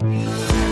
Thank 0.00 0.64
you. 0.64 0.69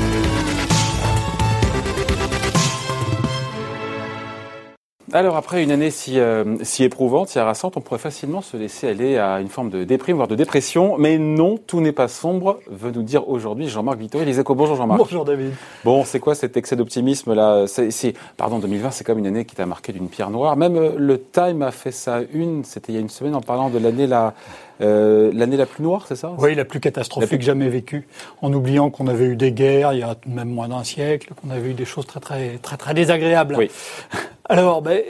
Alors 5.15 5.37
après 5.37 5.63
une 5.63 5.71
année 5.71 5.91
si, 5.91 6.19
euh, 6.19 6.57
si 6.63 6.85
éprouvante, 6.85 7.29
si 7.29 7.39
harassante, 7.39 7.79
on 7.79 7.81
pourrait 7.81 7.99
facilement 7.99 8.43
se 8.43 8.59
laisser 8.59 8.89
aller 8.89 9.17
à 9.17 9.41
une 9.41 9.49
forme 9.49 9.71
de 9.71 9.85
déprime, 9.85 10.17
voire 10.17 10.29
de 10.29 10.35
dépression. 10.35 10.99
Mais 10.99 11.17
non, 11.17 11.57
tout 11.57 11.81
n'est 11.81 11.93
pas 11.93 12.09
sombre, 12.09 12.61
veut 12.71 12.91
nous 12.91 13.03
dire 13.03 13.27
aujourd'hui 13.27 13.69
Jean-Marc 13.69 13.99
Vittori. 13.99 14.27
Les 14.27 14.39
échos, 14.39 14.55
bonjour 14.55 14.77
Jean-Marc. 14.77 14.99
Bonjour 14.99 15.25
David. 15.25 15.53
Bon, 15.83 16.05
c'est 16.05 16.21
quoi 16.21 16.35
cet 16.35 16.59
excès 16.59 16.77
d'optimisme 16.77 17.33
là 17.33 17.65
c'est, 17.67 18.13
Pardon, 18.37 18.59
2020, 18.59 18.91
c'est 18.91 19.05
comme 19.05 19.19
une 19.19 19.27
année 19.27 19.47
qui 19.47 19.57
t'a 19.57 19.65
marqué 19.65 19.93
d'une 19.93 20.09
pierre 20.09 20.29
noire. 20.29 20.57
Même 20.57 20.77
euh, 20.77 20.93
le 20.99 21.19
Time 21.19 21.63
a 21.63 21.71
fait 21.71 21.93
ça 21.93 22.21
une, 22.35 22.65
c'était 22.65 22.93
il 22.93 22.97
y 22.97 22.99
a 22.99 23.01
une 23.01 23.09
semaine, 23.09 23.35
en 23.35 23.41
parlant 23.41 23.71
de 23.71 23.79
l'année 23.79 24.07
la, 24.07 24.35
euh, 24.83 25.31
l'année 25.33 25.57
la 25.57 25.67
plus 25.67 25.83
noire, 25.83 26.05
c'est 26.07 26.17
ça? 26.17 26.35
Oui, 26.37 26.55
la 26.55 26.67
plus 26.67 26.81
catastrophique 26.81 27.41
jamais 27.41 27.71
vécue. 27.71 28.07
En 28.43 28.53
oubliant 28.53 28.91
qu'on 28.91 29.07
avait 29.07 29.25
eu 29.25 29.37
des 29.37 29.53
guerres 29.53 29.95
il 29.95 30.01
y 30.01 30.03
a 30.03 30.17
même 30.27 30.51
moins 30.51 30.69
d'un 30.69 30.85
siècle, 30.85 31.33
qu'on 31.35 31.49
avait 31.49 31.71
eu 31.71 31.75
des 31.75 31.87
choses 31.87 32.07
très 32.07 32.21
très 32.21 32.59
très 32.59 32.77
très 32.77 32.93
désagréables. 32.93 33.57
Oui. 33.57 33.71
Alors, 34.49 34.83
ben, 34.83 35.03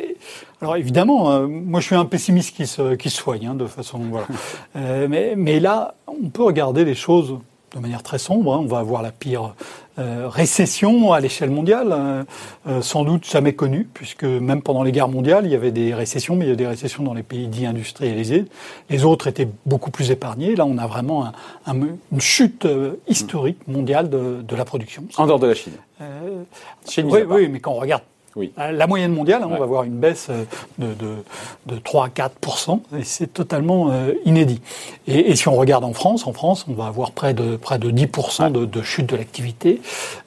alors 0.60 0.76
évidemment, 0.76 1.30
euh, 1.30 1.46
moi 1.46 1.80
je 1.80 1.86
suis 1.86 1.94
un 1.94 2.04
pessimiste 2.04 2.56
qui 2.56 2.66
se, 2.66 2.94
qui 2.94 3.10
soigne, 3.10 3.46
hein, 3.46 3.54
de 3.54 3.66
façon 3.66 3.98
voilà. 4.10 4.26
euh, 4.76 5.06
mais, 5.08 5.34
mais 5.36 5.60
là, 5.60 5.94
on 6.06 6.28
peut 6.28 6.42
regarder 6.42 6.84
les 6.84 6.94
choses 6.94 7.38
de 7.74 7.78
manière 7.80 8.02
très 8.02 8.18
sombre. 8.18 8.54
Hein. 8.54 8.60
On 8.62 8.66
va 8.66 8.78
avoir 8.78 9.02
la 9.02 9.12
pire 9.12 9.54
euh, 9.98 10.28
récession 10.28 11.12
à 11.12 11.20
l'échelle 11.20 11.50
mondiale, 11.50 11.88
euh, 11.90 12.24
euh, 12.68 12.82
sans 12.82 13.04
doute 13.04 13.28
jamais 13.28 13.52
connue, 13.52 13.88
puisque 13.92 14.24
même 14.24 14.62
pendant 14.62 14.82
les 14.82 14.92
guerres 14.92 15.08
mondiales, 15.08 15.44
il 15.44 15.52
y 15.52 15.54
avait 15.54 15.72
des 15.72 15.94
récessions, 15.94 16.36
mais 16.36 16.46
il 16.46 16.48
y 16.48 16.52
a 16.52 16.56
des 16.56 16.66
récessions 16.66 17.02
dans 17.02 17.14
les 17.14 17.22
pays 17.22 17.48
dits 17.48 17.66
industrialisés. 17.66 18.44
Les 18.90 19.04
autres 19.04 19.26
étaient 19.26 19.48
beaucoup 19.66 19.90
plus 19.90 20.10
épargnés. 20.10 20.54
Là, 20.54 20.66
on 20.66 20.78
a 20.78 20.86
vraiment 20.86 21.26
un, 21.26 21.32
un, 21.66 21.74
une 22.12 22.20
chute 22.20 22.66
historique 23.08 23.66
mondiale 23.66 24.08
de, 24.08 24.42
de, 24.42 24.56
la 24.56 24.64
production. 24.64 25.04
En 25.16 25.26
dehors 25.26 25.38
de 25.38 25.46
la 25.46 25.54
Chine. 25.54 25.74
Chine 26.88 27.08
oui, 27.10 27.20
oui, 27.28 27.48
mais 27.48 27.60
quand 27.60 27.72
on 27.72 27.80
regarde 27.80 28.02
oui. 28.38 28.52
Euh, 28.58 28.72
la 28.72 28.86
moyenne 28.86 29.12
mondiale, 29.12 29.42
hein, 29.42 29.48
on 29.50 29.58
va 29.58 29.66
voir 29.66 29.82
une 29.82 29.98
baisse 29.98 30.28
euh, 30.30 30.44
de, 30.78 30.94
de, 30.94 31.16
de 31.66 31.78
3 31.78 32.06
à 32.06 32.08
4 32.08 32.78
et 32.96 33.02
c'est 33.02 33.26
totalement 33.26 33.90
euh, 33.90 34.12
inédit. 34.24 34.62
Et, 35.08 35.30
et, 35.30 35.36
si 35.36 35.48
on 35.48 35.56
regarde 35.56 35.84
en 35.84 35.92
France, 35.92 36.26
en 36.26 36.32
France, 36.32 36.64
on 36.68 36.72
va 36.72 36.86
avoir 36.86 37.10
près 37.10 37.34
de 37.34 37.56
près 37.56 37.78
de 37.78 37.90
10 37.90 38.06
de, 38.50 38.64
de, 38.64 38.82
chute 38.82 39.06
de 39.06 39.16
l'activité, 39.16 39.80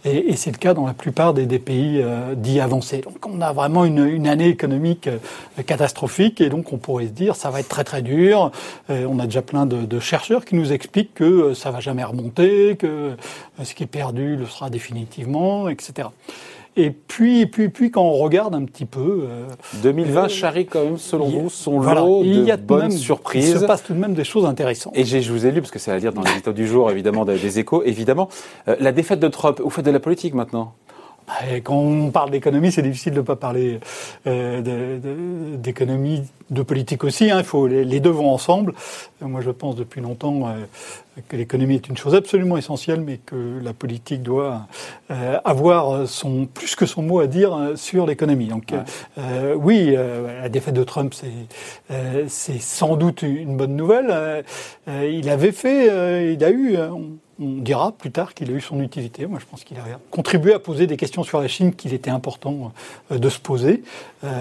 et, 0.03 0.29
et 0.31 0.35
c'est 0.35 0.51
le 0.51 0.57
cas 0.57 0.73
dans 0.73 0.85
la 0.85 0.93
plupart 0.93 1.33
des, 1.33 1.45
des 1.45 1.59
pays 1.59 2.01
euh, 2.01 2.35
dits 2.35 2.59
avancés. 2.59 2.99
Donc 2.99 3.25
on 3.25 3.39
a 3.41 3.53
vraiment 3.53 3.85
une, 3.85 4.05
une 4.05 4.27
année 4.27 4.49
économique 4.49 5.09
catastrophique, 5.65 6.41
et 6.41 6.49
donc 6.49 6.73
on 6.73 6.77
pourrait 6.77 7.07
se 7.07 7.11
dire 7.11 7.35
ça 7.35 7.49
va 7.49 7.61
être 7.61 7.69
très 7.69 7.85
très 7.85 8.01
dur. 8.01 8.51
on 8.89 9.19
a 9.19 9.25
déjà 9.25 9.41
plein 9.41 9.65
de, 9.65 9.85
de, 9.85 9.99
chercheurs 9.99 10.43
qui 10.43 10.55
nous 10.55 10.73
expliquent 10.73 11.13
que 11.13 11.53
ça 11.53 11.71
va 11.71 11.79
jamais 11.79 12.03
remonter, 12.03 12.75
que 12.75 13.15
ce 13.63 13.73
qui 13.73 13.83
est 13.83 13.87
perdu 13.87 14.35
le 14.35 14.45
sera 14.45 14.69
définitivement, 14.69 15.69
etc. 15.69 16.09
Et 16.77 16.91
puis, 16.91 17.45
puis, 17.47 17.67
puis, 17.67 17.91
quand 17.91 18.03
on 18.03 18.13
regarde 18.13 18.55
un 18.55 18.63
petit 18.63 18.85
peu, 18.85 19.25
euh, 19.29 19.45
2020 19.83 20.23
euh, 20.23 20.27
charrie 20.29 20.65
quand 20.65 20.83
même, 20.83 20.97
selon 20.97 21.27
vous, 21.27 21.49
son 21.49 21.79
voilà, 21.79 21.99
lot 21.99 22.23
il 22.23 22.43
y 22.43 22.51
a 22.51 22.55
de 22.55 22.61
bonnes 22.61 22.83
même, 22.83 22.91
surprises. 22.91 23.49
Il 23.49 23.59
se 23.59 23.65
passe 23.65 23.83
tout 23.83 23.93
de 23.93 23.99
même 23.99 24.13
des 24.13 24.23
choses 24.23 24.45
intéressantes. 24.45 24.93
Et 24.95 25.03
je 25.03 25.31
vous 25.33 25.45
ai 25.45 25.51
lu 25.51 25.59
parce 25.59 25.71
que 25.71 25.79
c'est 25.79 25.91
à 25.91 25.99
dire 25.99 26.13
dans 26.13 26.21
l'édito 26.21 26.53
du 26.53 26.65
jour, 26.65 26.89
évidemment, 26.89 27.25
des 27.25 27.59
Échos, 27.59 27.83
évidemment, 27.83 28.29
euh, 28.69 28.77
la 28.79 28.93
défaite 28.93 29.19
de 29.19 29.27
Trump. 29.27 29.59
Vous 29.61 29.69
faites 29.69 29.85
de 29.85 29.91
la 29.91 29.99
politique 29.99 30.33
maintenant? 30.33 30.73
Quand 31.63 31.75
on 31.75 32.11
parle 32.11 32.31
d'économie, 32.31 32.71
c'est 32.71 32.81
difficile 32.81 33.13
de 33.13 33.19
ne 33.19 33.25
pas 33.25 33.35
parler 33.35 33.79
euh, 34.27 35.57
d'économie, 35.57 36.19
de, 36.19 36.25
de, 36.49 36.55
de, 36.55 36.61
politique 36.63 37.03
aussi. 37.03 37.31
Hein. 37.31 37.39
Il 37.39 37.45
faut, 37.45 37.67
les, 37.67 37.85
les, 37.85 37.99
deux 37.99 38.09
vont 38.09 38.29
ensemble. 38.29 38.73
Moi, 39.21 39.41
je 39.41 39.51
pense 39.51 39.75
depuis 39.75 40.01
longtemps 40.01 40.47
euh, 40.47 40.65
que 41.27 41.35
l'économie 41.35 41.75
est 41.75 41.87
une 41.89 41.97
chose 41.97 42.15
absolument 42.15 42.57
essentielle, 42.57 43.01
mais 43.01 43.17
que 43.17 43.59
la 43.61 43.73
politique 43.73 44.23
doit 44.23 44.67
euh, 45.09 45.39
avoir 45.43 46.07
son, 46.07 46.45
plus 46.45 46.75
que 46.75 46.85
son 46.85 47.01
mot 47.01 47.19
à 47.19 47.27
dire 47.27 47.53
euh, 47.53 47.75
sur 47.75 48.05
l'économie. 48.05 48.47
Donc, 48.47 48.67
ouais. 48.71 48.79
Euh, 49.17 49.55
oui, 49.55 49.93
la 49.93 50.49
défaite 50.49 50.73
de 50.73 50.83
Trump, 50.83 51.13
c'est 52.27 52.61
sans 52.61 52.95
doute 52.95 53.23
une 53.23 53.57
bonne 53.57 53.75
nouvelle. 53.75 54.43
il 54.87 55.29
avait 55.29 55.51
fait, 55.51 56.33
il 56.33 56.43
a 56.43 56.49
eu. 56.49 56.77
On, 56.77 57.17
on 57.39 57.57
dira 57.57 57.91
plus 57.91 58.11
tard 58.11 58.33
qu'il 58.33 58.49
a 58.49 58.53
eu 58.53 58.61
son 58.61 58.81
utilité. 58.81 59.25
Moi, 59.25 59.39
je 59.39 59.45
pense 59.45 59.63
qu'il 59.63 59.77
a 59.77 59.83
contribué 60.09 60.53
à 60.53 60.59
poser 60.59 60.87
des 60.87 60.97
questions 60.97 61.23
sur 61.23 61.39
la 61.39 61.47
Chine 61.47 61.73
qu'il 61.73 61.93
était 61.93 62.11
important 62.11 62.71
de 63.09 63.29
se 63.29 63.39
poser. 63.39 63.83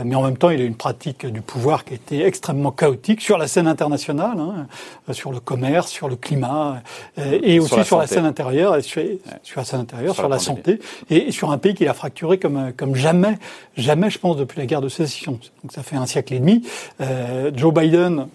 mais 0.05 0.15
en 0.15 0.23
même 0.23 0.37
temps, 0.37 0.51
il 0.51 0.61
a 0.61 0.65
une 0.65 0.75
pratique 0.75 1.27
du 1.27 1.41
pouvoir 1.41 1.85
qui 1.85 1.95
était 1.95 2.23
extrêmement 2.23 2.73
chaotique 2.73 3.21
sur 3.21 3.39
la 3.39 3.49
scène 3.49 3.67
internationale, 3.67 4.39
hein, 4.39 4.67
sur 5.13 5.33
le 5.33 5.41
commerce, 5.41 5.91
sur 5.91 6.09
le 6.09 6.17
climat, 6.17 6.83
et 7.17 7.59
aussi 7.59 7.75
sur, 7.75 7.87
sur 7.87 7.99
la 7.99 8.07
scène 8.07 8.27
intérieure, 8.27 8.83
sur, 8.83 9.03
ouais. 9.03 9.19
sur 9.43 9.61
la 9.61 9.65
scène 9.65 9.81
intérieure, 9.81 10.15
sur, 10.15 10.23
sur 10.23 10.29
la, 10.29 10.37
la 10.37 10.41
santé, 10.41 10.81
et, 11.09 11.29
et, 11.29 11.33
sur 11.33 11.51
un 11.51 11.59
pays 11.59 11.75
qui 11.75 11.87
a 11.87 11.95
fracturé 11.95 12.39
comme, 12.39 12.73
comme 12.77 12.95
jamais, 12.95 13.39
jamais, 13.77 14.11
je 14.11 14.19
pense, 14.19 14.37
depuis 14.37 14.59
la 14.59 14.67
guerre 14.67 14.81
de 14.83 14.89
sécession. 14.89 15.39
Donc 15.63 15.73
ça 15.73 15.83
fait 15.83 15.97
un 15.97 16.07
siècle 16.07 16.35
et 16.35 16.39
demi. 16.39 16.67
Euh, 17.01 17.51
Joe 17.55 17.73
Biden, 17.73 18.27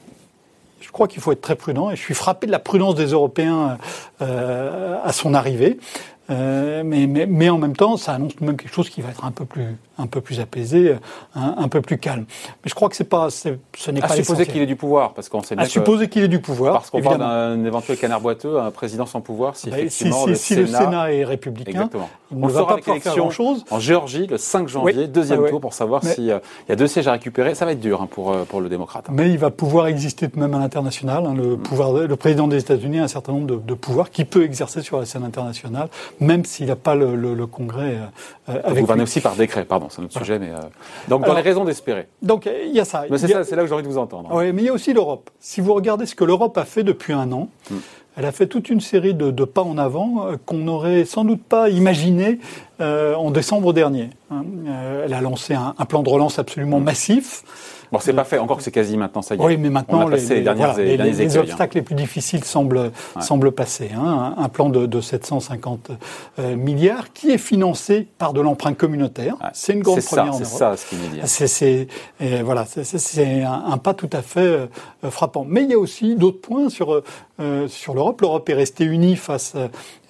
je 0.86 0.92
crois 0.92 1.08
qu'il 1.08 1.22
faut 1.22 1.32
être 1.32 1.42
très 1.42 1.56
prudent 1.56 1.90
et 1.90 1.96
je 1.96 2.02
suis 2.02 2.14
frappé 2.14 2.46
de 2.46 2.52
la 2.52 2.60
prudence 2.60 2.94
des 2.94 3.08
Européens 3.08 3.80
euh, 4.22 4.98
à 5.04 5.12
son 5.12 5.34
arrivée. 5.34 5.80
Euh, 6.30 6.82
mais, 6.84 7.06
mais, 7.06 7.26
mais, 7.28 7.50
en 7.50 7.58
même 7.58 7.76
temps, 7.76 7.98
ça 7.98 8.14
annonce 8.14 8.40
même 8.42 8.58
quelque 8.58 8.74
chose 8.74 8.90
qui 8.90 9.02
va 9.02 9.10
être 9.10 9.26
un 9.26 9.32
peu 9.32 9.46
plus, 9.46 9.78
un 10.00 10.08
peu 10.08 10.22
plus 10.22 10.40
apaisé, 10.40 10.96
un, 11.36 11.56
un 11.58 11.68
peu 11.68 11.82
plus 11.82 11.98
calme. 11.98 12.26
Mais 12.64 12.70
je 12.70 12.74
crois 12.74 12.90
que 12.90 12.96
c'est 12.96 13.04
pas, 13.04 13.30
ce 13.30 13.50
n'est 13.92 14.04
à 14.04 14.08
pas 14.08 14.16
supposer 14.16 14.48
qu'il 14.48 14.62
ait 14.62 14.66
du 14.66 14.76
pouvoir, 14.76 15.14
parce 15.14 15.30
qu'on 15.30 15.44
sait 15.44 15.56
bien 15.56 15.66
à 15.66 15.68
supposer 15.68 16.10
qu'il 16.10 16.24
ait 16.24 16.28
du 16.28 16.40
pouvoir. 16.40 16.74
Parce 16.74 16.90
qu'on 16.90 17.02
parle 17.02 17.20
d'un 17.20 17.64
éventuel 17.64 17.98
canard 17.98 18.22
boiteux, 18.22 18.60
un 18.60 18.72
président 18.72 19.06
sans 19.06 19.22
pouvoir, 19.22 19.56
si 19.56 19.70
bah, 19.70 19.78
effectivement 19.78 20.24
si, 20.24 20.30
le, 20.30 20.36
si 20.36 20.54
Sénat, 20.56 20.62
le 20.62 20.86
Sénat 20.86 21.14
est 21.14 21.24
républicain, 21.24 21.72
exactement. 21.72 22.10
il 22.32 22.40
ne 22.40 22.48
va 22.48 22.66
pas 22.66 22.78
pouvoir 22.78 22.98
faire 22.98 23.16
grand 23.16 23.30
chose. 23.30 23.64
En 23.70 23.80
Géorgie, 23.80 24.26
le 24.26 24.38
5 24.38 24.68
janvier, 24.68 25.04
oui. 25.04 25.08
deuxième 25.08 25.48
tour, 25.48 25.62
pour 25.62 25.74
savoir 25.74 26.04
s'il 26.04 26.32
euh, 26.32 26.40
y 26.70 26.72
a 26.72 26.76
deux 26.76 26.88
sièges 26.88 27.08
à 27.08 27.12
récupérer. 27.12 27.54
Ça 27.54 27.66
va 27.66 27.74
être 27.74 27.80
dur 27.80 28.02
hein, 28.02 28.08
pour 28.10 28.32
euh, 28.32 28.46
pour 28.46 28.62
le 28.62 28.70
démocrate. 28.70 29.06
Hein. 29.10 29.14
Mais 29.16 29.30
il 29.30 29.38
va 29.38 29.52
pouvoir 29.52 29.88
exister 29.88 30.28
même 30.36 30.54
à 30.56 30.60
l'international. 30.60 31.26
Hein, 31.26 31.36
le 31.36 31.56
mmh. 31.56 31.62
pouvoir, 31.62 31.94
le 31.94 32.16
président 32.16 32.48
des 32.48 32.58
États-Unis 32.58 33.00
a 33.00 33.04
un 33.04 33.08
certain 33.08 33.34
nombre 33.34 33.48
de, 33.48 33.56
de 33.56 33.74
pouvoirs 33.76 34.10
qu'il 34.10 34.26
peut 34.26 34.44
exercer 34.44 34.82
sur 34.82 35.00
la 35.00 35.06
scène 35.06 35.24
internationale, 35.24 35.90
même 36.20 36.46
s'il 36.46 36.68
n'a 36.68 36.76
pas 36.76 36.96
le, 36.96 37.16
le, 37.16 37.34
le 37.34 37.48
Congrès 37.48 37.98
euh, 38.50 38.54
avec. 38.64 38.76
Vous 38.76 38.82
gouvernez 38.82 39.04
aussi 39.04 39.22
par 39.22 39.36
décret, 39.36 39.66
pardon, 39.66 39.88
c'est 39.90 40.02
notre 40.02 40.14
voilà. 40.14 40.26
sujet, 40.26 40.40
mais 40.40 40.52
euh, 40.52 40.60
donc 41.08 41.22
dans 41.22 41.26
Alors, 41.26 41.36
les 41.38 41.42
raisons 41.42 41.66
d'espérer. 41.66 42.08
Donc 42.22 42.46
il 42.46 42.72
y 42.74 42.80
a 42.80 42.86
ça. 42.86 43.06
Mais 43.10 43.18
c'est 43.18 43.28
ça, 43.28 43.44
c'est 43.44 43.56
là 43.56 43.62
que 43.64 43.68
j'ai 43.68 43.74
envie 43.74 43.84
de 43.84 43.88
vous 43.88 43.98
entendre. 43.98 44.30
Oui, 44.34 44.52
mais 44.54 44.62
il 44.62 44.66
y 44.66 44.70
a 44.70 44.74
aussi 44.74 44.94
l'Europe. 44.94 45.30
Si 45.40 45.62
vous 45.62 45.74
regardez 45.74 46.06
ce 46.06 46.16
que 46.16 46.24
l'Europe 46.24 46.58
a 46.58 46.66
fait 46.66 46.84
depuis 46.84 47.14
un 47.14 47.32
an. 47.32 47.50
Hmm. 47.70 47.78
Elle 48.18 48.26
a 48.26 48.32
fait 48.32 48.48
toute 48.48 48.70
une 48.70 48.80
série 48.80 49.14
de, 49.14 49.32
de 49.32 49.44
pas 49.44 49.62
en 49.62 49.78
avant 49.78 50.28
euh, 50.28 50.36
qu'on 50.46 50.58
n'aurait 50.58 51.06
sans 51.06 51.26
doute 51.26 51.44
pas 51.44 51.70
imaginé 51.70 52.40
euh, 52.82 53.16
en 53.16 53.32
décembre 53.32 53.74
dernier. 53.74 54.10
Hein. 54.32 54.44
Euh, 54.68 55.06
elle 55.06 55.14
a 55.14 55.22
lancé 55.22 55.54
un, 55.54 55.76
un, 55.78 55.86
plan 55.86 56.04
de 56.04 56.10
relance 56.10 56.40
absolument 56.40 56.80
massif. 56.80 57.44
Bon, 57.92 58.00
c'est 58.00 58.14
pas 58.14 58.24
fait, 58.24 58.38
encore 58.38 58.58
que 58.58 58.64
c'est 58.64 58.72
quasi 58.72 58.98
maintenant, 58.98 59.22
ça 59.22 59.36
y 59.36 59.38
est. 59.38 59.42
Oui, 59.44 59.58
mais 59.58 59.70
maintenant, 59.70 60.08
les, 60.08 60.20
les, 60.20 60.42
dernières, 60.42 60.74
voilà, 60.74 60.84
les, 60.84 60.98
les, 60.98 61.12
les 61.12 61.38
obstacles 61.38 61.78
hein. 61.78 61.80
les 61.80 61.82
plus 61.82 61.96
difficiles 61.96 62.44
semblent, 62.44 62.78
ouais. 62.78 63.22
semblent 63.22 63.52
passer. 63.52 63.92
Hein. 63.96 64.36
Un, 64.38 64.44
un, 64.44 64.50
plan 64.50 64.70
de, 64.70 64.86
de 64.86 65.02
750 65.02 65.92
euh, 66.40 66.56
milliards 66.56 67.14
qui 67.14 67.32
est 67.32 67.38
financé 67.38 68.08
par 68.18 68.34
de 68.34 68.42
l'emprunt 68.42 68.74
communautaire. 68.74 69.36
Ouais. 69.42 69.50
C'est 69.54 69.74
une 69.74 69.84
grande 69.84 70.02
première 70.02 70.26
ça, 70.26 70.30
en 70.32 70.40
Europe. 70.40 70.46
C'est 70.46 70.58
ça 70.58 70.78
ce 70.78 70.90
qu'il 70.90 71.00
dit. 71.00 71.20
C'est 71.26 71.88
voilà, 72.44 72.66
c'est 72.66 73.44
un, 73.44 73.64
un, 73.68 73.78
pas 73.78 73.94
tout 73.94 74.10
à 74.12 74.22
fait 74.22 74.40
euh, 74.40 74.68
frappant. 75.04 75.46
Mais 75.48 75.64
il 75.64 75.70
y 75.70 75.74
a 75.74 75.80
aussi 75.80 76.16
d'autres 76.16 76.42
points 76.42 76.70
sur, 76.70 77.02
euh, 77.40 77.68
sur 77.68 77.94
l'Europe. 78.06 78.22
L'Europe 78.22 78.50
est 78.50 78.54
restée 78.54 78.86
unie 78.86 79.16
face 79.16 79.56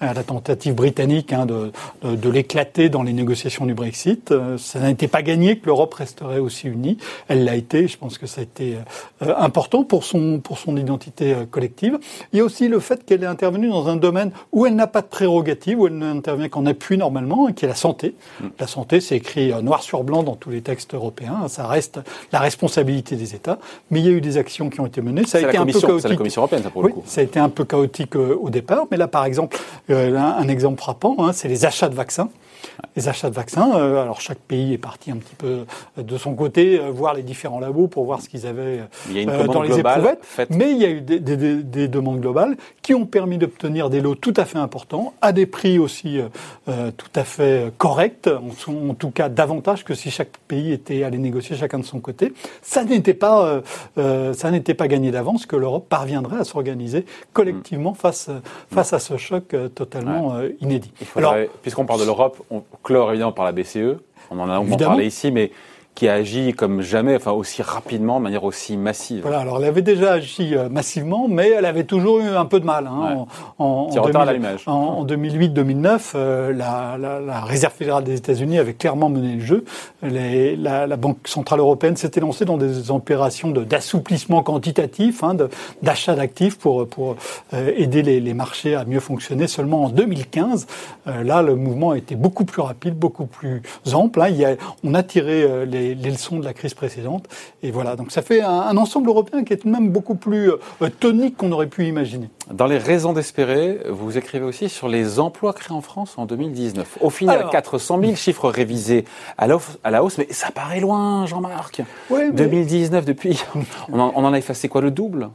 à 0.00 0.12
la 0.12 0.22
tentative 0.22 0.74
britannique 0.74 1.32
hein, 1.32 1.46
de, 1.46 1.72
de, 2.02 2.16
de 2.16 2.30
l'éclater 2.30 2.88
dans 2.88 3.02
les 3.02 3.12
négociations 3.12 3.64
du 3.64 3.74
Brexit. 3.74 4.30
Euh, 4.30 4.58
ça 4.58 4.80
n'était 4.80 5.08
pas 5.08 5.22
gagné 5.22 5.58
que 5.58 5.66
l'Europe 5.66 5.94
resterait 5.94 6.38
aussi 6.38 6.68
unie. 6.68 6.98
Elle 7.28 7.44
l'a 7.44 7.56
été. 7.56 7.88
Je 7.88 7.96
pense 7.96 8.18
que 8.18 8.26
ça 8.26 8.40
a 8.40 8.44
été 8.44 8.76
euh, 9.22 9.34
important 9.38 9.84
pour 9.84 10.04
son, 10.04 10.40
pour 10.40 10.58
son 10.58 10.76
identité 10.76 11.32
euh, 11.32 11.46
collective. 11.46 11.98
Il 12.32 12.38
y 12.38 12.40
a 12.40 12.44
aussi 12.44 12.68
le 12.68 12.80
fait 12.80 13.04
qu'elle 13.04 13.22
est 13.22 13.26
intervenue 13.26 13.68
dans 13.68 13.88
un 13.88 13.96
domaine 13.96 14.30
où 14.52 14.66
elle 14.66 14.74
n'a 14.74 14.86
pas 14.86 15.00
de 15.00 15.06
prérogative, 15.06 15.80
où 15.80 15.86
elle 15.86 15.96
n'intervient 15.96 16.48
qu'en 16.48 16.66
appui 16.66 16.98
normalement, 16.98 17.50
qui 17.52 17.64
est 17.64 17.68
la 17.68 17.74
santé. 17.74 18.14
Mm. 18.40 18.44
La 18.60 18.66
santé, 18.66 19.00
c'est 19.00 19.16
écrit 19.16 19.52
noir 19.62 19.82
sur 19.82 20.04
blanc 20.04 20.22
dans 20.22 20.36
tous 20.36 20.50
les 20.50 20.60
textes 20.60 20.92
européens. 20.94 21.48
Ça 21.48 21.66
reste 21.66 22.00
la 22.32 22.40
responsabilité 22.40 23.16
des 23.16 23.34
États. 23.34 23.58
Mais 23.90 24.00
il 24.00 24.06
y 24.06 24.08
a 24.08 24.12
eu 24.12 24.20
des 24.20 24.36
actions 24.36 24.68
qui 24.68 24.80
ont 24.80 24.86
été 24.86 25.00
menées. 25.00 25.24
Ça 25.24 25.38
a 25.38 25.40
été 25.40 25.56
un 25.56 25.64
peu 25.64 25.80
chaotique. 25.80 26.10
La 26.10 26.16
Commission 26.16 26.42
européenne, 26.42 26.62
ça, 26.62 26.70
pour 26.70 26.82
oui, 26.82 26.90
le 26.90 26.94
coup. 26.94 27.02
Ça 27.06 27.20
a 27.22 27.24
été 27.24 27.38
un 27.38 27.48
peu 27.48 27.64
chaotique 27.64 27.85
au 28.16 28.50
départ. 28.50 28.86
Mais 28.90 28.96
là, 28.96 29.08
par 29.08 29.24
exemple, 29.24 29.58
un, 29.88 30.14
un 30.16 30.48
exemple 30.48 30.80
frappant, 30.80 31.16
hein, 31.18 31.32
c'est 31.32 31.48
les 31.48 31.64
achats 31.64 31.88
de 31.88 31.94
vaccins. 31.94 32.28
Les 32.96 33.08
achats 33.08 33.30
de 33.30 33.34
vaccins. 33.34 33.76
Euh, 33.76 34.02
alors 34.02 34.20
chaque 34.20 34.38
pays 34.38 34.72
est 34.72 34.78
parti 34.78 35.10
un 35.10 35.16
petit 35.16 35.34
peu 35.34 35.64
de 35.96 36.18
son 36.18 36.34
côté, 36.34 36.78
euh, 36.78 36.90
voir 36.90 37.14
les 37.14 37.22
différents 37.22 37.60
labos 37.60 37.88
pour 37.88 38.04
voir 38.04 38.20
ce 38.20 38.28
qu'ils 38.28 38.46
avaient 38.46 38.80
dans 39.46 39.62
les 39.62 39.78
éprouvettes. 39.78 40.24
Mais 40.50 40.72
il 40.72 40.78
y 40.78 40.84
a 40.84 40.90
eu 40.90 41.00
des, 41.00 41.20
des, 41.20 41.36
des, 41.36 41.88
demandes 41.88 42.20
globales 42.20 42.56
qui 42.82 42.94
ont 42.94 43.06
permis 43.06 43.38
d'obtenir 43.38 43.90
des 43.90 44.00
lots 44.00 44.14
tout 44.14 44.34
à 44.36 44.44
fait 44.44 44.58
importants, 44.58 45.14
à 45.20 45.32
des 45.32 45.46
prix 45.46 45.78
aussi 45.78 46.18
tout 46.66 47.10
à 47.14 47.24
fait 47.24 47.72
corrects, 47.78 48.28
en, 48.28 48.90
en, 48.90 48.94
tout 48.94 49.10
cas 49.10 49.28
davantage 49.28 49.84
que 49.84 49.94
si 49.94 50.10
chaque 50.10 50.36
pays 50.48 50.72
était 50.72 51.02
allé 51.02 51.18
négocier 51.18 51.56
chacun 51.56 51.78
de 51.78 51.84
son 51.84 52.00
côté. 52.00 52.32
Ça 52.62 52.84
n'était 52.84 53.14
pas, 53.14 53.62
ça 53.96 54.50
n'était 54.50 54.74
pas 54.74 54.88
gagné 54.88 55.10
d'avance 55.10 55.46
que 55.46 55.56
l'Europe 55.56 55.86
parviendrait 55.88 56.40
à 56.40 56.44
s'organiser 56.44 57.06
collectivement 57.32 57.94
face, 57.94 58.30
face 58.72 58.92
à 58.92 58.98
ce 58.98 59.16
choc 59.16 59.54
totalement 59.74 60.38
inédit. 60.60 60.92
Alors, 61.14 61.34
puisqu'on 61.62 61.86
parle 61.86 62.00
de 62.00 62.06
l'Europe, 62.06 62.42
on 62.50 62.62
clore 62.82 63.10
évidemment 63.10 63.32
par 63.32 63.44
la 63.44 63.52
BCE. 63.52 63.98
On 64.30 64.38
en 64.38 64.48
a 64.48 64.76
parlé 64.76 65.06
ici, 65.06 65.30
mais 65.30 65.50
qui 65.96 66.08
a 66.08 66.12
agi 66.12 66.52
comme 66.52 66.82
jamais, 66.82 67.16
enfin 67.16 67.32
aussi 67.32 67.62
rapidement, 67.62 68.18
de 68.18 68.24
manière 68.24 68.44
aussi 68.44 68.76
massive. 68.76 69.22
Voilà, 69.22 69.40
alors 69.40 69.56
elle 69.56 69.64
avait 69.64 69.80
déjà 69.80 70.12
agi 70.12 70.54
euh, 70.54 70.68
massivement, 70.68 71.26
mais 71.26 71.48
elle 71.48 71.64
avait 71.64 71.84
toujours 71.84 72.20
eu 72.20 72.28
un 72.28 72.44
peu 72.44 72.60
de 72.60 72.66
mal. 72.66 72.86
Hein, 72.86 73.24
en, 73.58 73.64
en, 73.64 73.88
en 74.66 75.04
2008-2009, 75.06 76.00
euh, 76.14 76.52
la, 76.52 76.98
la, 77.00 77.18
la, 77.20 77.40
Réserve 77.40 77.72
fédérale 77.72 78.04
des 78.04 78.14
États-Unis 78.14 78.58
avait 78.58 78.74
clairement 78.74 79.08
mené 79.08 79.36
le 79.36 79.40
jeu. 79.40 79.64
Les, 80.02 80.54
la, 80.54 80.86
la, 80.86 80.96
Banque 80.96 81.26
centrale 81.26 81.60
européenne 81.60 81.96
s'était 81.96 82.20
lancée 82.20 82.44
dans 82.44 82.58
des 82.58 82.90
opérations 82.90 83.50
d'assouplissement 83.50 84.42
quantitatif, 84.42 85.24
hein, 85.24 85.34
d'achat 85.82 86.14
d'actifs 86.14 86.58
pour, 86.58 86.86
pour 86.86 87.16
euh, 87.54 87.72
aider 87.74 88.02
les, 88.02 88.20
les, 88.20 88.34
marchés 88.34 88.74
à 88.74 88.84
mieux 88.84 89.00
fonctionner. 89.00 89.46
Seulement 89.46 89.84
en 89.84 89.88
2015, 89.88 90.66
là, 91.06 91.40
le 91.40 91.54
mouvement 91.54 91.92
a 91.92 91.96
été 91.96 92.16
beaucoup 92.16 92.44
plus 92.44 92.60
rapide, 92.60 92.98
beaucoup 92.98 93.24
plus 93.24 93.62
ample. 93.94 94.20
Hein. 94.20 94.28
Il 94.28 94.36
y 94.36 94.44
a, 94.44 94.56
on 94.84 94.92
a 94.92 95.02
tiré 95.02 95.64
les 95.64 95.85
les, 95.94 96.10
leçons 96.10 96.38
de 96.38 96.44
la 96.44 96.52
crise 96.52 96.74
précédente. 96.74 97.26
Et 97.62 97.70
voilà, 97.70 97.96
donc 97.96 98.12
ça 98.12 98.22
fait 98.22 98.40
un, 98.40 98.76
ensemble 98.76 99.08
européen 99.08 99.44
qui 99.44 99.52
est 99.52 99.58
tout 99.58 99.68
de 99.68 99.72
même 99.72 99.90
beaucoup 99.90 100.14
plus 100.14 100.50
euh, 100.50 100.88
tonique 101.00 101.36
qu'on 101.36 101.52
aurait 101.52 101.66
pu 101.66 101.86
imaginer. 101.86 102.28
Dans 102.52 102.66
les 102.66 102.78
raisons 102.78 103.12
d'espérer, 103.12 103.80
vous 103.88 104.16
écrivez 104.18 104.44
aussi 104.44 104.68
sur 104.68 104.88
les 104.88 105.18
emplois 105.18 105.52
créés 105.52 105.76
en 105.76 105.80
France 105.80 106.14
en 106.16 106.26
2019. 106.26 106.98
Au 107.00 107.10
final, 107.10 107.46
400 107.50 108.00
000 108.00 108.14
chiffres 108.14 108.48
révisés 108.48 109.04
à 109.38 109.46
la 109.46 110.04
hausse, 110.04 110.18
mais 110.18 110.28
ça 110.30 110.50
paraît 110.50 110.80
loin, 110.80 111.26
Jean-Marc. 111.26 111.82
2019, 112.10 113.04
depuis, 113.04 113.42
on 113.92 113.98
en, 113.98 114.12
on 114.14 114.24
en 114.24 114.32
a 114.32 114.38
effacé 114.38 114.68
quoi, 114.68 114.80
le 114.80 114.90
double? 114.90 115.30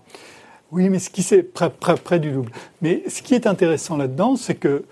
Oui, 0.71 0.88
mais 0.89 1.00
ce 1.00 1.09
qui 1.09 1.21
c'est 1.21 1.44
près, 1.44 1.69
près, 1.69 1.95
près, 1.95 2.19
du 2.19 2.31
double. 2.31 2.51
Mais 2.81 3.04
ce 3.09 3.21
qui 3.21 3.36
est 3.36 3.45
intéressant 3.45 3.97
là-dedans, 3.97 4.38
c'est 4.38 4.56
que 4.56 4.86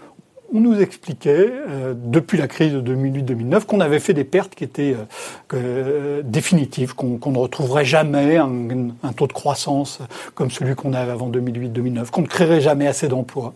on 0.54 0.60
nous 0.60 0.82
expliquait, 0.82 1.50
euh, 1.50 1.94
depuis 1.96 2.38
la 2.38 2.48
crise 2.48 2.74
de 2.74 2.82
2008-2009, 2.82 3.66
qu'on 3.66 3.80
avait 3.80 4.00
fait 4.00 4.14
des 4.14 4.24
pertes 4.24 4.56
qui 4.56 4.64
étaient 4.64 4.96
euh, 4.96 5.06
euh, 5.54 6.22
définitives, 6.24 6.96
qu'on 6.96 7.20
ne 7.32 7.38
retrouverait 7.38 7.86
jamais 7.86 8.38
un, 8.38 9.14
taux 9.16 9.28
de 9.28 9.34
croissance 9.34 10.00
comme 10.36 10.52
celui 10.52 10.76
qu'on 10.76 10.94
avait 10.94 11.12
avant 11.12 11.30
2008-2009, 11.30 12.10
qu'on 12.10 12.22
ne 12.22 12.28
créerait 12.28 12.62
jamais 12.62 12.88
assez 12.88 13.08
d'emplois, 13.08 13.54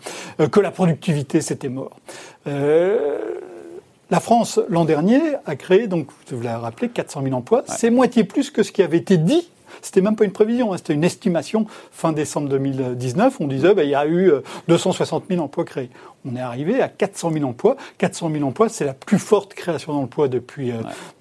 que 0.51 0.59
la 0.59 0.71
productivité 0.71 1.41
c'était 1.41 1.69
mort. 1.69 1.97
la 2.45 4.19
France, 4.19 4.59
l'an 4.69 4.85
dernier, 4.85 5.19
a 5.45 5.55
créé, 5.55 5.87
donc 5.87 6.07
vous 6.29 6.41
l'avez 6.41 6.61
rappelé, 6.61 6.89
400 6.89 7.23
000 7.23 7.35
emplois. 7.35 7.63
C'est 7.67 7.89
moitié 7.89 8.23
plus 8.23 8.51
que 8.51 8.63
ce 8.63 8.71
qui 8.71 8.81
avait 8.81 8.97
été 8.97 9.17
dit 9.17 9.49
c'était 9.81 10.01
même 10.01 10.15
pas 10.15 10.25
une 10.25 10.31
prévision, 10.31 10.73
hein, 10.73 10.77
c'était 10.77 10.93
une 10.93 11.03
estimation. 11.03 11.65
Fin 11.91 12.11
décembre 12.11 12.49
2019, 12.49 13.37
on 13.39 13.47
disait 13.47 13.73
bah, 13.73 13.83
il 13.83 13.89
y 13.89 13.95
a 13.95 14.07
eu 14.07 14.31
260 14.67 15.25
000 15.29 15.41
emplois 15.41 15.65
créés 15.65 15.89
on 16.25 16.35
est 16.35 16.41
arrivé 16.41 16.81
à 16.81 16.89
400 16.89 17.31
000 17.33 17.45
emplois. 17.45 17.75
400 17.97 18.31
000 18.31 18.43
emplois, 18.45 18.69
c'est 18.69 18.85
la 18.85 18.93
plus 18.93 19.19
forte 19.19 19.53
création 19.53 19.93
d'emplois 19.93 20.27
depuis 20.27 20.71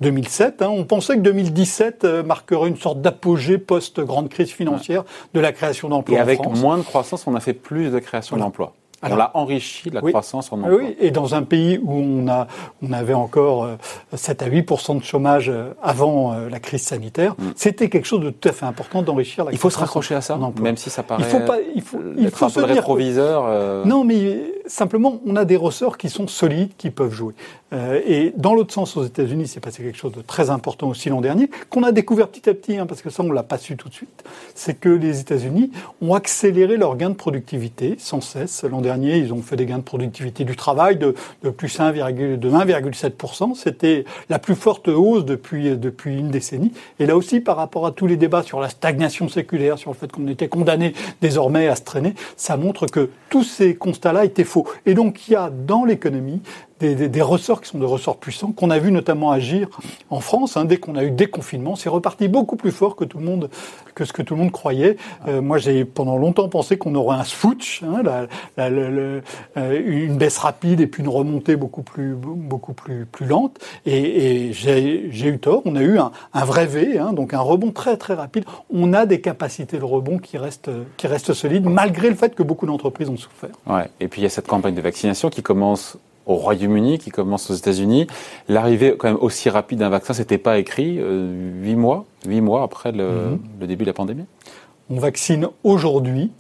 2007. 0.01 0.63
Euh, 0.63 0.65
hein. 0.65 0.69
On 0.71 0.85
pensait 0.85 1.17
que 1.17 1.21
2017 1.21 2.05
euh, 2.05 2.23
marquerait 2.23 2.69
une 2.69 2.77
sorte 2.77 3.01
d'apogée 3.01 3.59
post-grande 3.59 4.29
crise 4.29 4.51
financière 4.51 5.05
de 5.35 5.41
la 5.41 5.53
création 5.53 5.89
d'emplois. 5.89 6.19
Et 6.19 6.21
avec 6.21 6.41
moins 6.47 6.79
de 6.79 6.83
croissance, 6.83 7.27
on 7.27 7.35
a 7.35 7.41
fait 7.41 7.55
plus 7.55 7.91
de 7.91 7.99
création 7.99 8.37
d'emplois 8.37 8.75
on 9.03 9.17
l'a 9.17 9.31
enrichi 9.35 9.91
de 9.91 9.95
la 9.95 10.01
croissance 10.01 10.53
en 10.53 10.61
emploi. 10.61 10.79
Oui, 10.79 10.97
et 11.01 11.11
dans 11.11 11.35
un 11.35 11.43
pays 11.43 11.79
où 11.83 11.93
on, 11.95 12.29
a, 12.29 12.47
on 12.83 12.93
avait 12.93 13.15
encore 13.15 13.69
7 14.15 14.43
euh, 14.43 14.47
à 14.47 14.49
8% 14.49 14.99
de 14.99 15.05
chômage 15.05 15.49
euh, 15.49 15.73
avant 15.83 16.33
euh, 16.33 16.49
la 16.49 16.61
crise 16.61 16.83
sanitaire, 16.83 17.35
mm. 17.39 17.51
c'était 17.57 17.89
quelque 17.89 18.07
chose 18.07 18.21
de 18.21 18.31
tout 18.31 18.49
à 18.49 18.53
fait 18.53 18.67
important 18.67 19.03
d'enrichir 19.03 19.45
la 19.45 19.53
Il 19.53 19.59
faut 19.59 19.71
se 19.71 19.79
raccrocher 19.79 20.15
à 20.15 20.21
ça, 20.21 20.39
même 20.61 20.77
si 20.77 20.91
ça 20.91 21.03
paraît. 21.03 21.23
Il 21.23 21.29
faut 21.29 21.41
pas, 21.41 21.59
il 21.75 21.83
faut, 21.83 22.01
il 22.17 22.31
faut 22.31 22.49
se 22.49 22.61
dire 22.61 22.69
rétroviseur. 22.69 23.87
Non, 23.87 24.05
mais 24.05 24.62
simplement, 24.73 25.21
on 25.27 25.37
a 25.37 25.45
des 25.45 25.57
ressorts 25.57 25.99
qui 25.99 26.09
sont 26.09 26.27
solides, 26.27 26.71
qui 26.77 26.91
peuvent 26.91 27.13
jouer. 27.13 27.35
et 28.07 28.33
dans 28.37 28.55
l'autre 28.55 28.73
sens, 28.73 28.97
aux 28.97 29.05
États-Unis, 29.05 29.49
c'est 29.49 29.61
passé 29.61 29.83
quelque 29.83 29.99
chose 29.99 30.13
de 30.13 30.21
très 30.21 30.51
important 30.51 30.89
aussi 30.89 31.09
l'an 31.09 31.21
dernier, 31.21 31.49
qu'on 31.71 31.83
a 31.83 31.93
découvert 31.93 32.29
petit 32.29 32.49
à 32.49 32.55
petit, 32.55 32.77
hein, 32.77 32.87
parce 32.87 33.03
que 33.03 33.11
ça, 33.11 33.23
on 33.23 33.33
l'a 33.33 33.43
pas 33.43 33.59
su 33.59 33.77
tout 33.77 33.89
de 33.89 33.95
suite. 33.95 34.25
C'est 34.55 34.79
que 34.79 34.89
les 34.89 35.21
États-Unis 35.21 35.71
ont 36.01 36.15
accéléré 36.15 36.77
leur 36.77 36.97
gain 36.97 37.11
de 37.11 37.15
productivité 37.15 37.97
sans 37.99 38.21
cesse 38.21 38.65
l'an 38.65 38.81
dernier 38.81 39.03
ils 39.19 39.33
ont 39.33 39.43
fait 39.43 39.57
des 39.57 39.67
gains 39.67 39.79
de 39.79 39.83
productivité 39.83 40.45
du 40.45 40.57
travail 40.57 40.97
de, 40.97 41.15
plus 41.51 41.79
1,7%. 41.79 43.55
C'était 43.55 44.05
la 44.29 44.39
plus 44.39 44.55
forte 44.55 44.89
hausse 44.89 45.25
depuis, 45.25 45.77
depuis 45.77 46.19
une 46.19 46.31
décennie. 46.31 46.73
Et 46.99 47.07
là 47.07 47.17
aussi, 47.17 47.41
par 47.41 47.57
rapport 47.57 47.87
à 47.87 47.93
tous 47.93 48.07
les 48.07 48.17
débats 48.17 48.43
sur 48.43 48.61
la 48.61 48.69
stagnation 48.69 49.29
séculaire, 49.29 49.79
sur 49.79 49.91
le 49.91 49.97
fait 49.97 50.11
qu'on 50.11 50.29
était 50.29 50.49
condamné 50.49 50.93
désormais 51.21 51.69
à 51.69 51.77
se 51.77 51.83
traîner, 51.83 52.15
ça 52.37 52.57
montre 52.57 52.87
que 52.87 53.11
tous 53.31 53.45
ces 53.45 53.75
constats-là 53.75 54.25
étaient 54.25 54.45
faux. 54.45 54.62
Et 54.87 54.95
donc, 54.95 55.29
il 55.29 55.33
y 55.33 55.37
a 55.37 55.51
dans 55.51 55.85
l'économie 55.85 56.43
des, 56.83 57.23
ressorts 57.23 57.61
qui 57.61 57.69
sont 57.69 57.79
des 57.79 57.87
ressorts 57.87 58.17
puissants, 58.17 58.53
qu'on 58.53 58.71
a 58.71 58.79
vu 58.79 58.93
notamment 58.93 59.31
agir 59.31 59.69
en 60.11 60.21
France. 60.21 60.57
Hein, 60.57 60.65
dès 60.65 60.77
qu'on 60.77 60.97
a 60.97 61.05
eu 61.05 61.11
des 61.11 61.29
confinements, 61.29 61.77
c'est 61.77 61.89
reparti 61.89 62.29
beaucoup 62.29 62.57
plus 62.57 62.73
fort 62.73 62.97
que 62.97 63.05
tout 63.05 63.19
le 63.19 63.25
monde, 63.25 63.49
que 63.95 64.05
ce 64.05 64.13
que 64.13 64.23
tout 64.23 64.35
le 64.35 64.41
monde 64.41 64.53
croyait. 64.53 64.97
Euh, 65.29 65.41
moi, 65.41 65.59
j'ai 65.59 65.85
pendant 65.85 66.17
longtemps 66.17 66.49
pensé 66.49 66.77
qu'on 66.77 66.95
aurait 66.95 67.17
un 67.17 67.25
switch, 67.25 67.83
hein, 67.83 68.03
euh, 68.59 69.21
une 69.57 70.17
baisse 70.17 70.39
rapide 70.39 70.81
et 70.81 70.87
puis 70.87 71.03
une 71.03 71.09
remontée 71.09 71.57
beaucoup 71.57 71.83
plus, 71.83 72.15
beaucoup 72.15 72.73
plus, 72.73 73.07
plus 73.07 73.27
lente. 73.27 73.59
Et, 73.87 74.49
et 74.49 74.53
j'ai 74.53 75.09
eu 75.27 75.39
tort. 75.39 75.63
On 75.65 75.77
a 75.77 75.83
eu 75.83 75.99
un, 75.99 76.13
un 76.33 76.45
vrai 76.45 76.67
V, 76.67 76.99
hein, 76.99 77.13
donc 77.13 77.35
un 77.35 77.41
rebond 77.41 77.71
très 77.71 77.97
très 77.97 78.15
rapide. 78.15 78.45
On 78.73 78.93
a 78.93 79.07
des 79.07 79.21
capacités 79.21 79.79
de 79.79 79.85
rebond 79.85 80.19
qui 80.19 80.39
restent, 80.39 80.71
qui 80.97 81.07
restent 81.07 81.33
solides, 81.33 81.67
malgré 81.67 82.09
le 82.09 82.17
fait 82.17 82.35
que 82.35 82.43
beaucoup 82.43 82.67
d'entreprises 82.67 83.09
ont 83.09 83.17
souffert. 83.17 83.51
Ouais. 83.67 83.89
Et 84.01 84.09
puis 84.09 84.21
il 84.21 84.25
y 84.25 84.27
a 84.27 84.31
cette 84.31 84.49
campagne 84.49 84.75
de 84.75 84.81
vaccination 84.81 85.31
qui 85.31 85.43
commence 85.43 85.99
au 86.27 86.35
Royaume-Uni, 86.35 86.99
qui 86.99 87.11
commence 87.11 87.51
aux 87.51 87.55
États-Unis. 87.55 88.07
L'arrivée 88.49 88.97
quand 88.97 89.09
même 89.09 89.19
aussi 89.21 89.51
rapide 89.51 89.79
d'un 89.79 89.89
vaccin, 89.89 90.15
c'était 90.15 90.39
pas 90.39 90.59
écrit 90.59 90.99
euh, 90.99 91.61
huit 91.63 91.77
mois, 91.77 92.05
huit 92.27 92.41
mois 92.41 92.63
après 92.63 92.93
mhm. 92.93 93.39
le, 93.61 93.67
début 93.67 93.85
de 93.85 93.91
la 93.91 93.95
pandémie. 93.95 94.25
On 94.91 94.99
vaccine 94.99 95.49
aujourd'hui 95.65 96.31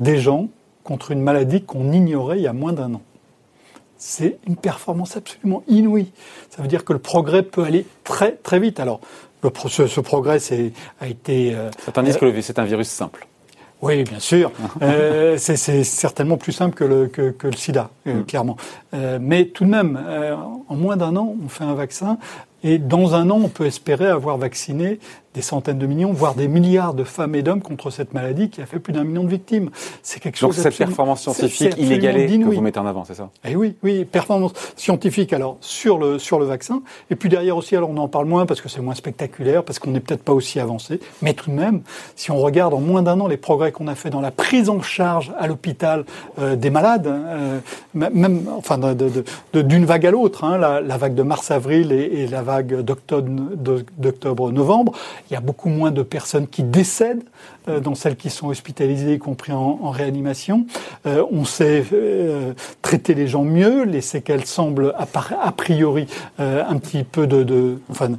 des 0.00 0.18
gens 0.18 0.48
contre 0.82 1.12
une 1.12 1.20
maladie 1.20 1.62
qu'on 1.62 1.92
ignorait 1.92 2.38
il 2.38 2.42
y 2.42 2.48
a 2.48 2.52
moins 2.52 2.72
d'un 2.72 2.94
an. 2.94 3.02
C'est 3.96 4.38
une 4.46 4.56
performance 4.56 5.16
absolument 5.16 5.62
inouïe. 5.68 6.10
Ça 6.50 6.60
veut 6.60 6.68
dire 6.68 6.84
que 6.84 6.92
le 6.92 6.98
progrès 6.98 7.42
peut 7.42 7.62
aller 7.62 7.86
très 8.02 8.32
très 8.32 8.58
vite. 8.58 8.80
Alors, 8.80 9.00
le, 9.42 9.50
ce, 9.68 9.86
ce 9.86 10.00
progrès 10.00 10.38
a 11.00 11.06
été. 11.06 11.54
Euh, 11.54 11.70
Certains 11.84 12.02
disent 12.02 12.16
que 12.16 12.40
c'est 12.40 12.58
un 12.58 12.64
virus 12.64 12.88
simple. 12.88 13.26
Oui, 13.82 14.02
bien 14.04 14.18
sûr. 14.18 14.50
euh, 14.82 15.36
c'est 15.38 15.84
certainement 15.84 16.36
plus 16.36 16.52
simple 16.52 16.74
que 16.74 16.84
le, 16.84 17.06
que, 17.06 17.30
que 17.30 17.46
le 17.46 17.56
sida, 17.56 17.90
euh, 18.06 18.20
mm. 18.20 18.24
clairement. 18.24 18.56
Euh, 18.94 19.18
mais 19.20 19.46
tout 19.46 19.64
de 19.64 19.70
même, 19.70 19.98
euh, 20.06 20.34
en 20.68 20.74
moins 20.74 20.96
d'un 20.96 21.16
an, 21.16 21.34
on 21.44 21.48
fait 21.48 21.64
un 21.64 21.74
vaccin. 21.74 22.18
Et 22.62 22.78
dans 22.78 23.14
un 23.14 23.28
an, 23.30 23.40
on 23.44 23.48
peut 23.48 23.66
espérer 23.66 24.06
avoir 24.08 24.38
vacciné 24.38 24.98
des 25.34 25.42
centaines 25.42 25.78
de 25.78 25.86
millions, 25.86 26.12
voire 26.12 26.34
des 26.34 26.48
milliards 26.48 26.94
de 26.94 27.04
femmes 27.04 27.34
et 27.34 27.42
d'hommes 27.42 27.60
contre 27.60 27.90
cette 27.90 28.14
maladie 28.14 28.50
qui 28.50 28.62
a 28.62 28.66
fait 28.66 28.78
plus 28.78 28.92
d'un 28.92 29.04
million 29.04 29.24
de 29.24 29.28
victimes. 29.28 29.70
C'est 30.02 30.20
quelque 30.20 30.38
chose. 30.38 30.54
Donc 30.54 30.62
cette 30.62 30.76
performance 30.76 31.22
scientifique 31.22 31.76
inégalée 31.76 32.38
que 32.38 32.44
vous 32.44 32.60
mettez 32.60 32.78
en 32.78 32.86
avant, 32.86 33.04
c'est 33.04 33.14
ça? 33.14 33.30
Eh 33.44 33.56
oui, 33.56 33.76
oui, 33.82 34.04
performance 34.04 34.52
scientifique 34.76 35.32
alors 35.32 35.56
sur 35.60 35.98
le 35.98 36.18
sur 36.18 36.38
le 36.38 36.46
vaccin, 36.46 36.82
et 37.10 37.16
puis 37.16 37.28
derrière 37.28 37.56
aussi, 37.56 37.76
alors 37.76 37.90
on 37.90 37.96
en 37.96 38.08
parle 38.08 38.26
moins 38.26 38.46
parce 38.46 38.60
que 38.60 38.68
c'est 38.68 38.80
moins 38.80 38.94
spectaculaire, 38.94 39.64
parce 39.64 39.78
qu'on 39.78 39.90
n'est 39.90 40.00
peut-être 40.00 40.22
pas 40.22 40.32
aussi 40.32 40.60
avancé, 40.60 41.00
mais 41.20 41.34
tout 41.34 41.50
de 41.50 41.56
même, 41.56 41.82
si 42.14 42.30
on 42.30 42.38
regarde 42.38 42.72
en 42.72 42.80
moins 42.80 43.02
d'un 43.02 43.18
an 43.20 43.26
les 43.26 43.36
progrès 43.36 43.72
qu'on 43.72 43.88
a 43.88 43.96
fait 43.96 44.10
dans 44.10 44.20
la 44.20 44.30
prise 44.30 44.68
en 44.68 44.82
charge 44.82 45.32
à 45.38 45.48
l'hôpital 45.48 46.04
euh, 46.38 46.54
des 46.54 46.70
malades, 46.70 47.08
euh, 47.08 47.58
même 47.94 48.46
enfin 48.56 48.78
d'une 49.52 49.84
vague 49.84 50.06
à 50.06 50.10
l'autre, 50.10 50.44
hein, 50.44 50.58
la, 50.58 50.96
vague 50.96 51.14
de 51.14 51.22
mars-avril 51.22 51.92
et, 51.92 52.22
et, 52.22 52.26
la 52.28 52.42
vague 52.42 52.82
d'octobre-novembre 52.82 54.92
Il 55.30 55.34
y 55.34 55.36
a 55.36 55.40
beaucoup 55.40 55.68
moins 55.68 55.90
de 55.90 56.02
personnes 56.02 56.46
qui 56.46 56.62
décèdent 56.62 57.24
euh, 57.66 57.80
dans 57.80 57.94
celles 57.94 58.16
qui 58.16 58.28
sont 58.28 58.48
hospitalisées, 58.48 59.14
y 59.14 59.18
compris 59.18 59.52
en, 59.52 59.78
en 59.82 59.90
réanimation. 59.90 60.66
Euh, 61.06 61.24
on 61.32 61.46
sait 61.46 61.82
euh, 61.94 62.52
traiter 62.82 63.14
les 63.14 63.26
gens 63.26 63.42
mieux. 63.42 63.84
Les 63.84 64.02
séquelles 64.02 64.44
semblent 64.44 64.94
a, 64.98 65.52
priori 65.52 66.06
un 66.38 66.76
petit 66.78 67.04
peu 67.04 67.26
de, 67.26 67.42
de 67.42 67.78
enfin, 67.90 68.10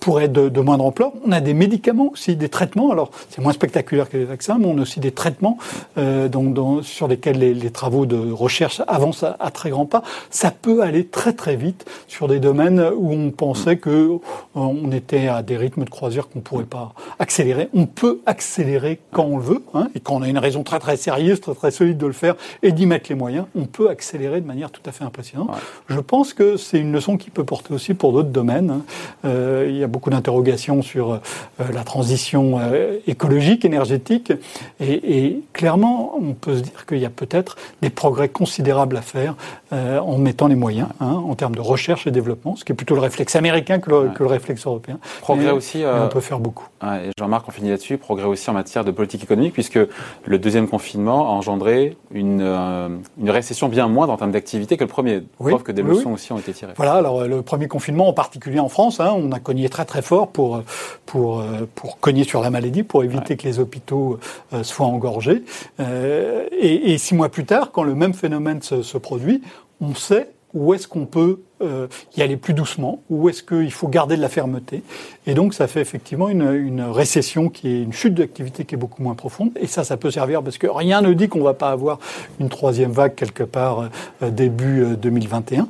pour 0.00 0.20
être 0.20 0.32
de, 0.32 0.48
de, 0.48 0.60
moindre 0.60 0.84
ampleur. 0.84 1.12
On 1.24 1.30
a 1.30 1.40
des 1.40 1.54
médicaments 1.54 2.10
aussi, 2.12 2.34
des 2.34 2.48
traitements. 2.48 2.90
Alors 2.90 3.10
c'est 3.30 3.40
moins 3.40 3.52
spectaculaire 3.52 4.08
que 4.08 4.16
les 4.16 4.24
vaccins, 4.24 4.58
mais 4.58 4.66
on 4.66 4.78
a 4.78 4.82
aussi 4.82 5.00
des 5.00 5.12
traitements 5.12 5.58
donc, 5.96 6.84
sur 6.84 7.06
lesquels 7.06 7.38
les, 7.38 7.54
les, 7.54 7.70
travaux 7.70 8.06
de 8.06 8.16
recherche 8.32 8.82
avancent 8.88 9.22
à, 9.22 9.36
à, 9.38 9.50
très 9.50 9.70
grands 9.70 9.86
pas. 9.86 10.02
Ça 10.30 10.50
peut 10.50 10.82
aller 10.82 11.06
très 11.06 11.32
très 11.32 11.56
vite 11.56 11.84
sur 12.08 12.28
des 12.28 12.40
domaines 12.40 12.80
où 12.96 13.12
on 13.12 13.30
pensait 13.30 13.76
que 13.76 14.18
on 14.54 14.90
était 14.90 15.28
à 15.28 15.42
des 15.42 15.56
rythmes 15.56 15.84
de 15.84 15.90
croisière 16.08 16.28
qu'on 16.28 16.40
pourrait 16.40 16.64
pas 16.64 16.94
accélérer. 17.18 17.68
On 17.74 17.84
peut 17.84 18.20
accélérer 18.24 18.98
quand 19.12 19.24
on 19.24 19.36
le 19.36 19.42
veut, 19.42 19.62
hein, 19.74 19.88
et 19.94 20.00
quand 20.00 20.14
on 20.14 20.22
a 20.22 20.28
une 20.28 20.38
raison 20.38 20.62
très 20.62 20.78
très 20.78 20.96
sérieuse, 20.96 21.38
très 21.38 21.54
très 21.54 21.70
solide 21.70 21.98
de 21.98 22.06
le 22.06 22.14
faire, 22.14 22.34
et 22.62 22.72
d'y 22.72 22.86
mettre 22.86 23.10
les 23.10 23.14
moyens, 23.14 23.44
on 23.54 23.66
peut 23.66 23.90
accélérer 23.90 24.40
de 24.40 24.46
manière 24.46 24.70
tout 24.70 24.80
à 24.86 24.92
fait 24.92 25.04
impressionnante. 25.04 25.50
Je 25.88 26.00
pense 26.00 26.32
que 26.32 26.56
c'est 26.56 26.78
une 26.78 26.92
leçon 26.92 27.18
qui 27.18 27.28
peut 27.28 27.44
porter 27.44 27.74
aussi 27.74 27.92
pour 27.92 28.14
d'autres 28.14 28.30
domaines. 28.30 28.70
Hein. 28.70 28.82
Euh, 29.26 29.66
il 29.68 29.76
y 29.76 29.84
a 29.84 29.86
beaucoup 29.86 30.08
d'interrogations 30.08 30.80
sur 30.80 31.12
euh, 31.12 31.18
la 31.72 31.84
transition 31.84 32.58
euh, 32.58 32.96
écologique, 33.06 33.66
énergétique, 33.66 34.32
et, 34.80 35.26
et, 35.26 35.42
clairement, 35.52 36.14
on 36.18 36.32
peut 36.32 36.56
se 36.56 36.62
dire 36.62 36.86
qu'il 36.86 36.98
y 36.98 37.06
a 37.06 37.10
peut-être 37.10 37.56
des 37.82 37.90
progrès 37.90 38.30
considérables 38.30 38.96
à 38.96 39.02
faire 39.02 39.34
euh, 39.74 39.98
en 39.98 40.16
mettant 40.16 40.48
les 40.48 40.54
moyens 40.54 40.88
hein, 41.00 41.22
en 41.28 41.34
termes 41.34 41.54
de 41.54 41.60
recherche 41.60 42.06
et 42.06 42.10
développement, 42.10 42.56
ce 42.56 42.64
qui 42.64 42.72
est 42.72 42.74
plutôt 42.74 42.94
le 42.94 43.02
réflexe 43.02 43.36
américain 43.36 43.80
que 43.80 43.90
le, 43.90 44.08
que 44.08 44.22
le 44.22 44.28
réflexe 44.28 44.64
européen. 44.64 44.98
Progrès 45.20 45.50
aussi. 45.50 45.82
On 45.98 46.08
peut 46.08 46.20
faire 46.20 46.40
beaucoup. 46.40 46.66
Jean-Marc, 47.18 47.48
on 47.48 47.50
finit 47.50 47.70
là-dessus. 47.70 47.98
Progrès 47.98 48.26
aussi 48.26 48.48
en 48.50 48.52
matière 48.52 48.84
de 48.84 48.90
politique 48.90 49.22
économique, 49.22 49.52
puisque 49.52 49.78
le 50.24 50.38
deuxième 50.38 50.68
confinement 50.68 51.28
a 51.28 51.30
engendré 51.30 51.96
une, 52.10 52.40
euh, 52.40 52.88
une 53.20 53.30
récession 53.30 53.68
bien 53.68 53.88
moindre 53.88 54.12
en 54.12 54.16
termes 54.16 54.32
d'activité 54.32 54.76
que 54.76 54.84
le 54.84 54.88
premier. 54.88 55.22
Oui, 55.38 55.52
Preuve 55.52 55.62
que 55.62 55.72
des 55.72 55.82
leçons 55.82 56.12
aussi 56.12 56.32
ont 56.32 56.38
été 56.38 56.52
tirées. 56.52 56.72
Voilà, 56.76 56.94
alors 56.94 57.24
le 57.24 57.42
premier 57.42 57.68
confinement, 57.68 58.08
en 58.08 58.12
particulier 58.12 58.60
en 58.60 58.68
France, 58.68 59.00
hein, 59.00 59.14
on 59.16 59.32
a 59.32 59.40
cogné 59.40 59.68
très 59.68 59.84
très 59.84 60.02
fort 60.02 60.28
pour, 60.28 60.62
pour, 61.06 61.40
euh, 61.40 61.68
pour 61.74 61.98
cogner 62.00 62.24
sur 62.24 62.40
la 62.40 62.50
maladie, 62.50 62.82
pour 62.82 63.04
éviter 63.04 63.36
que 63.36 63.46
les 63.46 63.58
hôpitaux 63.58 64.18
euh, 64.52 64.62
soient 64.62 64.86
engorgés. 64.86 65.42
Et, 65.80 66.92
et, 66.92 66.98
six 66.98 67.14
mois 67.14 67.28
plus 67.28 67.44
tard, 67.44 67.70
quand 67.72 67.82
le 67.82 67.94
même 67.94 68.14
phénomène 68.14 68.62
se, 68.62 68.82
se 68.82 68.98
produit, 68.98 69.42
on 69.80 69.94
sait 69.94 70.28
où 70.54 70.72
est-ce 70.74 70.88
qu'on 70.88 71.06
peut 71.06 71.40
euh, 71.60 71.88
y 72.16 72.22
aller 72.22 72.36
plus 72.36 72.54
doucement? 72.54 73.02
Où 73.10 73.28
est-ce 73.28 73.42
qu'il 73.42 73.72
faut 73.72 73.88
garder 73.88 74.16
de 74.16 74.22
la 74.22 74.28
fermeté? 74.28 74.82
Et 75.26 75.34
donc, 75.34 75.54
ça 75.54 75.66
fait 75.66 75.80
effectivement 75.80 76.28
une, 76.28 76.80
récession 76.80 77.48
qui 77.48 77.68
est 77.68 77.82
une 77.82 77.92
chute 77.92 78.14
d'activité 78.14 78.64
qui 78.64 78.74
est 78.74 78.78
beaucoup 78.78 79.02
moins 79.02 79.14
profonde. 79.14 79.50
Et 79.60 79.66
ça, 79.66 79.84
ça 79.84 79.96
peut 79.96 80.10
servir 80.10 80.42
parce 80.42 80.58
que 80.58 80.66
rien 80.66 81.02
ne 81.02 81.12
dit 81.12 81.28
qu'on 81.28 81.42
va 81.42 81.54
pas 81.54 81.70
avoir 81.70 81.98
une 82.40 82.48
troisième 82.48 82.92
vague 82.92 83.14
quelque 83.14 83.44
part 83.44 83.88
euh, 84.22 84.30
début 84.30 84.84
2021. 84.96 85.68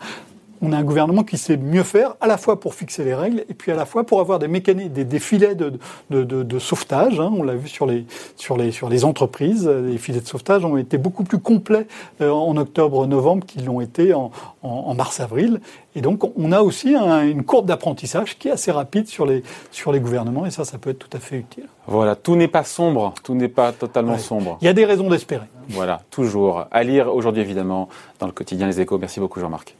Euh, 0.62 0.66
on 0.68 0.72
a 0.72 0.76
un 0.76 0.84
gouvernement 0.84 1.24
qui 1.24 1.38
sait 1.38 1.56
mieux 1.56 1.82
faire, 1.82 2.14
à 2.20 2.26
la 2.26 2.36
fois 2.36 2.60
pour 2.60 2.74
fixer 2.74 3.04
les 3.04 3.14
règles, 3.14 3.44
et 3.48 3.54
puis 3.54 3.72
à 3.72 3.74
la 3.74 3.86
fois 3.86 4.04
pour 4.04 4.20
avoir 4.20 4.38
des 4.38 4.48
mécanismes, 4.48 4.90
des, 4.90 5.18
filets 5.18 5.54
de, 5.54 5.78
de, 6.10 6.24
de, 6.24 6.42
de 6.42 6.58
sauvetage. 6.58 7.20
Hein. 7.20 7.32
On 7.36 7.42
l'a 7.42 7.54
vu 7.54 7.68
sur 7.68 7.86
les, 7.86 8.06
sur, 8.36 8.56
les, 8.56 8.72
sur 8.72 8.88
les 8.88 9.04
entreprises. 9.04 9.68
Les 9.68 9.98
filets 9.98 10.20
de 10.20 10.26
sauvetage 10.26 10.64
ont 10.64 10.76
été 10.76 10.98
beaucoup 10.98 11.24
plus 11.24 11.38
complets 11.38 11.86
euh, 12.20 12.30
en 12.30 12.56
octobre-novembre 12.56 13.46
qu'ils 13.46 13.64
l'ont 13.64 13.80
été 13.80 14.14
en, 14.14 14.30
en, 14.62 14.68
en 14.68 14.94
mars-avril. 14.94 15.60
Et 15.94 16.00
donc, 16.00 16.30
on 16.36 16.52
a 16.52 16.60
aussi 16.60 16.94
une 16.94 17.42
courbe 17.42 17.66
d'apprentissage 17.66 18.38
qui 18.38 18.48
est 18.48 18.52
assez 18.52 18.70
rapide 18.70 19.08
sur 19.08 19.26
les, 19.26 19.42
sur 19.72 19.90
les 19.90 19.98
gouvernements, 19.98 20.46
et 20.46 20.50
ça, 20.50 20.64
ça 20.64 20.78
peut 20.78 20.90
être 20.90 20.98
tout 20.98 21.16
à 21.16 21.18
fait 21.18 21.36
utile. 21.36 21.64
Voilà, 21.86 22.14
tout 22.14 22.36
n'est 22.36 22.48
pas 22.48 22.62
sombre, 22.62 23.14
tout 23.22 23.34
n'est 23.34 23.48
pas 23.48 23.72
totalement 23.72 24.18
sombre. 24.18 24.58
Il 24.60 24.66
y 24.66 24.68
a 24.68 24.74
des 24.74 24.84
raisons 24.84 25.08
d'espérer. 25.08 25.46
Voilà, 25.70 26.02
toujours. 26.10 26.66
À 26.70 26.82
lire 26.84 27.12
aujourd'hui, 27.12 27.42
évidemment, 27.42 27.88
dans 28.20 28.26
le 28.26 28.32
quotidien 28.32 28.66
Les 28.66 28.80
Échos. 28.80 28.98
Merci 28.98 29.18
beaucoup, 29.20 29.40
Jean-Marc. 29.40 29.74